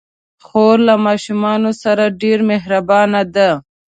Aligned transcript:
خور 0.45 0.75
له 0.87 0.95
ماشومانو 1.05 1.71
سره 1.83 2.03
ډېر 2.21 2.39
مهربانه 2.51 3.21
ده. 3.35 3.49